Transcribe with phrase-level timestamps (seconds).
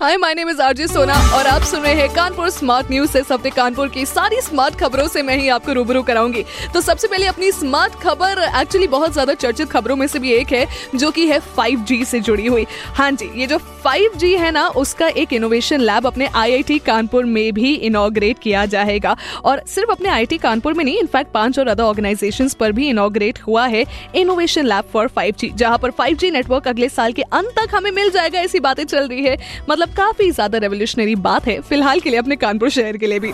[0.00, 3.20] hi my name is RJ Sona और आप सुन रहे हैं कानपुर स्मार्ट न्यूज़ से
[3.20, 7.26] हफ़्ते कानपुर की सारी स्मार्ट खबरों से मैं ही आपको रूबरू कराऊँगी। तो सबसे पहले
[7.26, 11.26] अपनी स्मार्ट खबर एक्चुअली बहुत ज़्यादा चर्चित खबरों में से भी एक है, जो कि
[11.28, 15.80] है 5G से जुड़ी हुई। हाँ जी, ये जो 5G है ना, उसका एक इनोवेशन
[15.80, 20.84] लैब अपने आईआईटी कानपुर में भी इनोग्रेट किया जाएगा। और सिर्फ़ अपने आईआईटी कानपुर में
[20.84, 25.46] नहीं इनफैक्ट पाँच और अदर ऑर्गेनाइजेशन पर भी इनोग्रेट हुआ है इनोवेशन लैब फॉर फाइव
[25.46, 29.08] जहाँ पर फाइव नेटवर्क अगले साल के अंत तक हमें मिल जाएगा, ऐसी बातें चल
[29.08, 29.36] रही है।
[29.68, 33.18] मतलब मतलब काफ़ी ज़्यादा रेवोल्यूशनरी बात है, फ़िलहाल के लिए अपने कानपुर शहर के लिए
[33.18, 33.32] भी।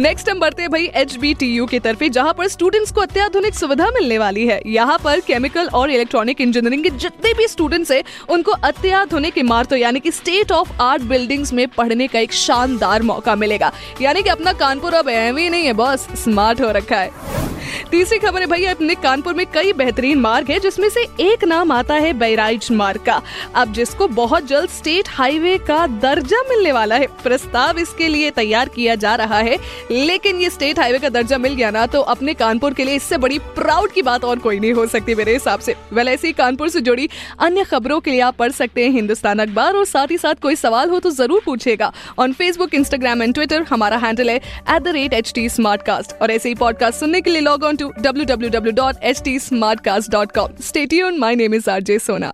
[0.00, 3.54] नेक्स्ट हम बढ़ते भाई एच बी टी यू की तरफ़ जहाँ पर स्टूडेंट्स को अत्याधुनिक
[3.54, 8.02] सुविधा मिलने वाली है। यहाँ पर केमिकल और इलेक्ट्रॉनिक इंजीनियरिंग के जितने भी स्टूडेंट्स है,
[8.30, 13.36] उनको अत्याधुनिक इमारतों, यानी कि स्टेट ऑफ़ आर्ट बिल्डिंग्स में पढ़ने का एक शानदार मौका
[13.36, 17.50] मिलेगा। यानी कि अपना कानपुर अब एवी नहीं है, बॉस स्मार्ट हो रखा है।
[17.90, 21.72] तीसरी खबर है भैया, अपने कानपुर में कई बेहतरीन मार्ग है, जिसमें से एक नाम
[21.72, 23.20] आता है बैराइज मार्ग का।
[23.54, 28.68] अब जिसको बहुत जल्द स्टेट हाईवे का दर्जा मिलने वाला है, प्रस्ताव इसके लिए तैयार
[28.68, 29.58] किया जा रहा है।
[29.90, 33.18] लेकिन ये स्टेट हाईवे का दर्जा मिल गया ना तो अपने कानपुर के लिए इससे
[33.18, 36.68] बड़ी प्राउड की बात और कोई नहीं हो सकती मेरे हिसाब से। वेल, ऐसे कानपुर
[36.68, 37.08] से जुड़ी
[37.40, 40.56] अन्य खबरों के लिए आप पढ़ सकते हैं हिंदुस्तान अखबार, और साथ ही साथ कोई
[40.56, 46.30] सवाल हो तो ज़रूर पूछेगा। On Facebook Instagram and Twitter हमारा हैंडल है एट और
[46.30, 50.56] ऐसे ही पॉडकास्ट सुनने के लिए log on to www.htsmartcast.com.
[50.58, 51.18] Stay tuned.
[51.18, 52.32] My name is RJ Sona.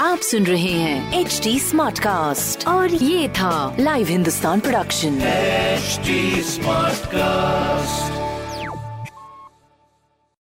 [0.00, 6.00] आप सुन रहे हैं एच डी स्मार्ट कास्ट और ये था live Hindustan production H
[6.46, 8.25] smart cast